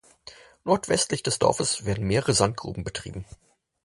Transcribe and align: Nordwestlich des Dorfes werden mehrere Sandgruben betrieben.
Nordwestlich 0.63 1.21
des 1.21 1.37
Dorfes 1.37 1.85
werden 1.85 2.07
mehrere 2.07 2.33
Sandgruben 2.33 2.83
betrieben. 2.83 3.23